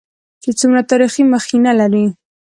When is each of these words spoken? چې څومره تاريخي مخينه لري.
چې 0.41 0.49
څومره 0.59 0.81
تاريخي 0.89 1.23
مخينه 1.33 1.71
لري. 1.79 2.05